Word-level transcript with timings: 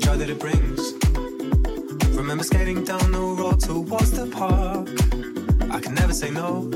joy 0.00 0.16
that 0.16 0.30
it 0.30 0.38
brings. 0.38 0.94
Remember 2.16 2.44
skating 2.44 2.84
down 2.84 3.12
the 3.12 3.18
road 3.18 3.60
towards 3.60 4.10
the 4.12 4.26
park. 4.26 4.88
I 5.70 5.78
can 5.80 5.94
never 5.94 6.12
say 6.12 6.30
no. 6.30 6.70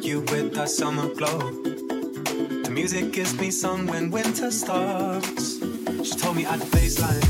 You 0.00 0.20
with 0.20 0.54
that 0.54 0.68
summer 0.68 1.08
glow. 1.14 1.38
The 2.64 2.70
music 2.70 3.12
gives 3.12 3.38
me 3.38 3.50
sun 3.50 3.86
when 3.86 4.10
winter 4.10 4.50
starts. 4.50 5.58
She 6.04 6.14
told 6.16 6.36
me 6.36 6.44
at 6.46 6.58
the 6.58 6.66
baseline, 6.76 7.22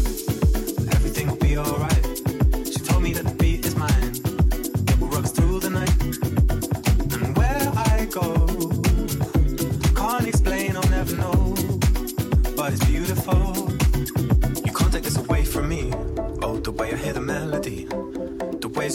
everything 0.94 1.28
will 1.28 1.36
be 1.36 1.58
alright. 1.58 2.11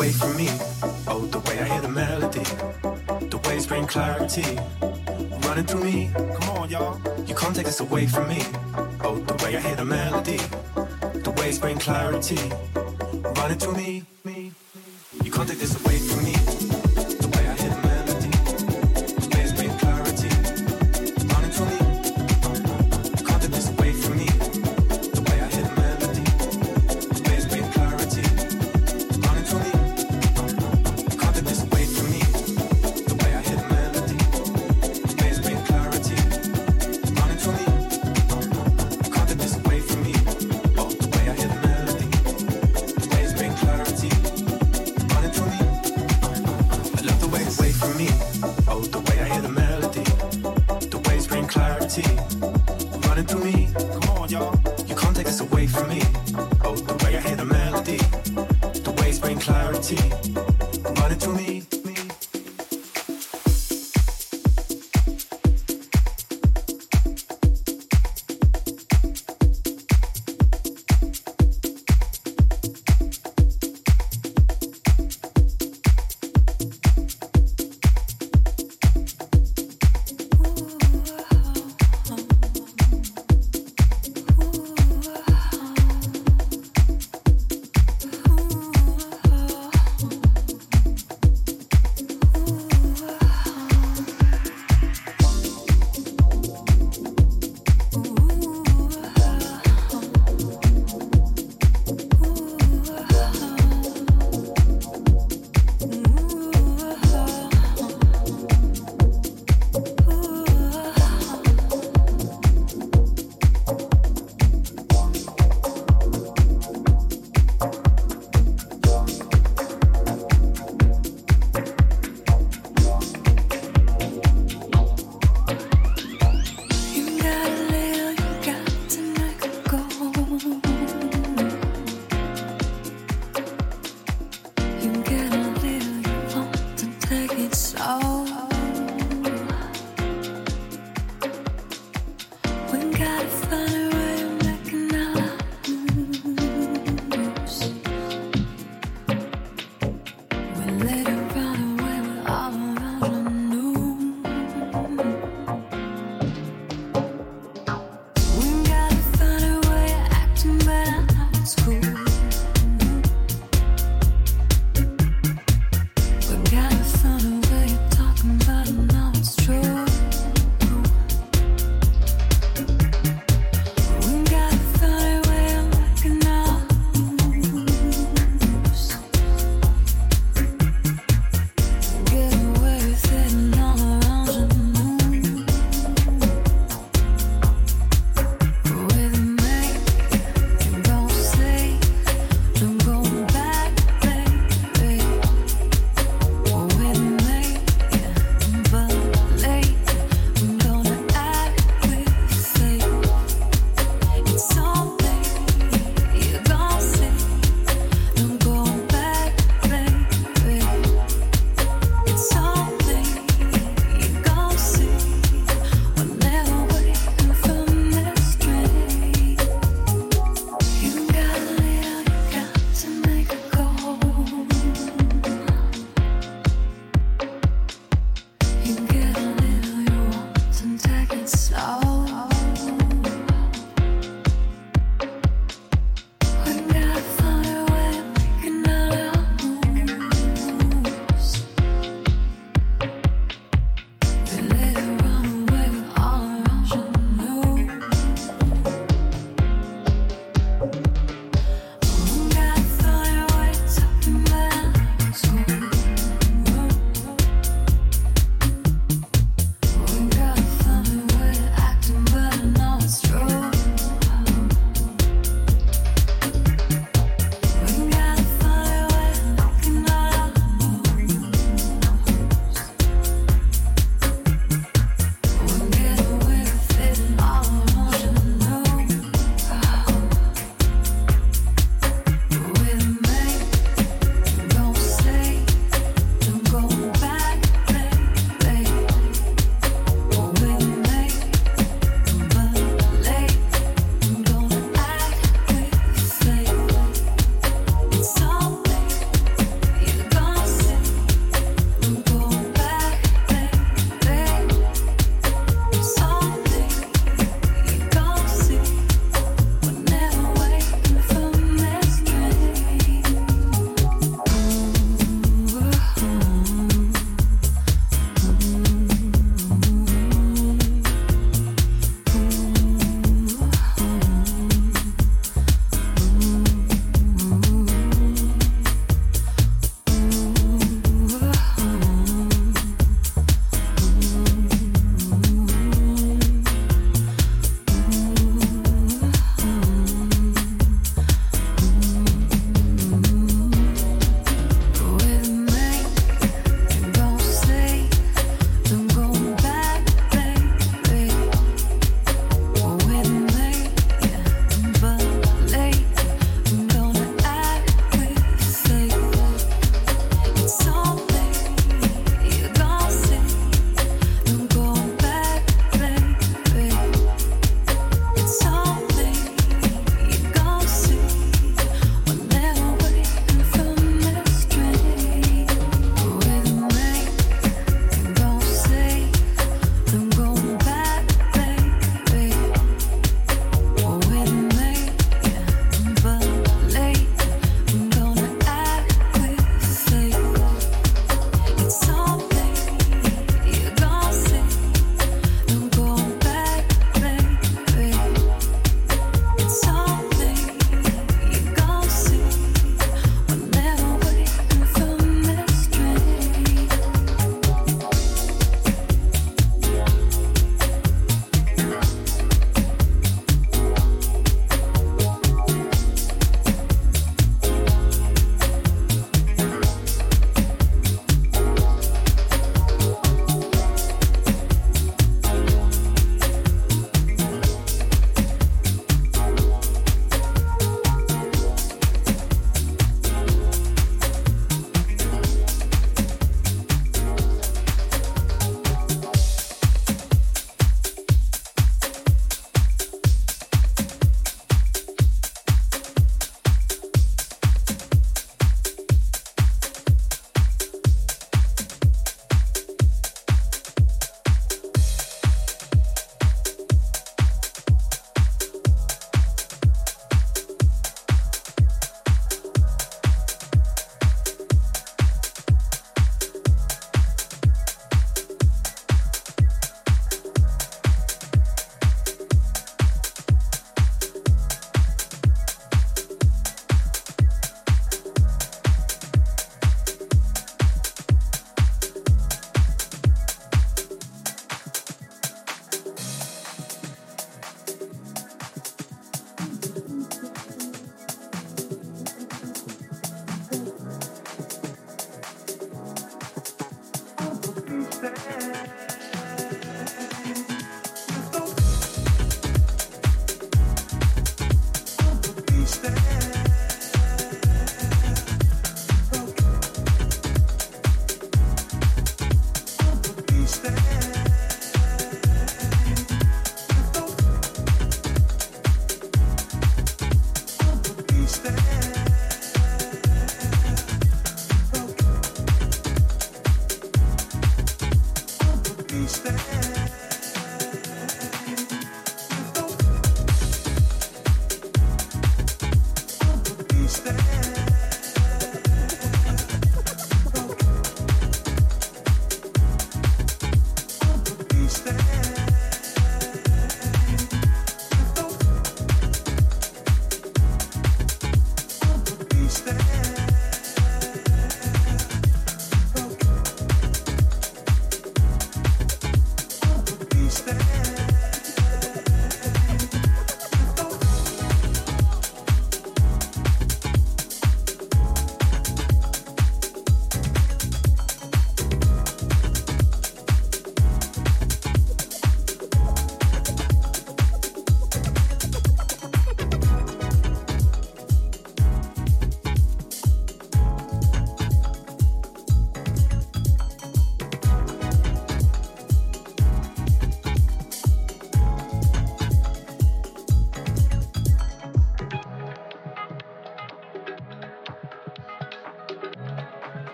away 0.00 0.12
from 0.12 0.34
me. 0.34 0.48
Oh, 1.08 1.28
the 1.30 1.40
way 1.40 1.58
I 1.58 1.64
hear 1.64 1.82
the 1.82 1.88
melody, 1.88 2.42
the 3.28 3.38
waves 3.44 3.66
bring 3.66 3.86
clarity 3.86 4.56
running 5.46 5.66
through 5.66 5.84
me. 5.84 6.10
Come 6.14 6.48
on, 6.56 6.70
y'all, 6.70 6.98
you 7.26 7.34
can't 7.34 7.54
take 7.54 7.66
this 7.66 7.80
away 7.80 8.06
from 8.06 8.26
me. 8.26 8.40
Oh, 9.04 9.16
the 9.18 9.34
way 9.44 9.58
I 9.58 9.60
hear 9.60 9.76
the 9.76 9.84
melody, 9.84 10.38
the 11.26 11.34
waves 11.36 11.58
bring 11.58 11.78
clarity 11.78 12.40
running 13.36 13.58
through 13.58 13.76
me. 13.76 14.04